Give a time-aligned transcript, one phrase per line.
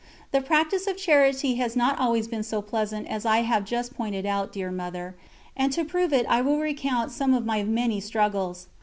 [0.31, 4.25] The practice of charity has not always been so pleasant as I have just pointed
[4.25, 5.15] out, dear Mother,
[5.55, 8.65] and to prove it I will recount some of my many struggles.